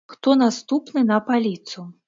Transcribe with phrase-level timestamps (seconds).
[0.13, 1.91] Хто наступны на паліцу?